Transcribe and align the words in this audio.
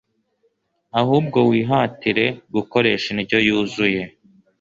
ahubwo 1.01 1.39
wihatire 1.49 2.25
gukoresha 2.55 3.07
indyo 3.13 3.37
yuzuye 3.47 4.01